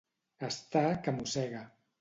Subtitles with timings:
[0.47, 1.65] Estar que mossega.